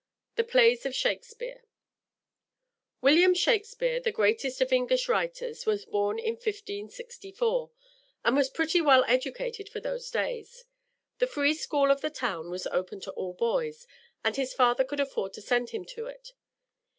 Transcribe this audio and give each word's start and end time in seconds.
THE 0.35 0.43
PLAYS 0.43 0.87
OF 0.87 0.95
SHAKESPEARE 0.95 1.63
_William 3.03 3.37
Shakespeare, 3.37 3.99
the 3.99 4.11
greatest 4.11 4.59
of 4.59 4.73
English 4.73 5.07
writers, 5.07 5.67
was 5.67 5.85
born 5.85 6.17
in 6.17 6.33
1564, 6.33 7.69
and 8.25 8.35
was 8.35 8.49
pretty 8.49 8.81
well 8.81 9.03
educated 9.07 9.69
for 9.69 9.79
those 9.79 10.09
days. 10.09 10.65
The 11.19 11.27
free 11.27 11.53
school 11.53 11.91
of 11.91 12.01
the 12.01 12.09
town 12.09 12.49
was 12.49 12.65
open 12.65 12.99
to 13.01 13.11
all 13.11 13.33
boys, 13.35 13.85
and 14.23 14.35
his 14.35 14.55
father 14.55 14.83
could 14.83 14.99
afford 14.99 15.33
to 15.33 15.41
send 15.43 15.69
him 15.69 15.85
to 15.89 16.07
it. 16.07 16.33